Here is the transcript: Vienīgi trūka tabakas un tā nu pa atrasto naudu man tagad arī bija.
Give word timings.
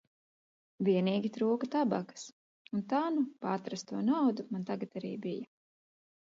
Vienīgi 0.87 1.29
trūka 1.35 1.69
tabakas 1.75 2.25
un 2.79 2.83
tā 2.95 3.03
nu 3.19 3.27
pa 3.45 3.55
atrasto 3.61 4.03
naudu 4.11 4.49
man 4.55 4.69
tagad 4.73 5.01
arī 5.03 5.17
bija. 5.29 5.49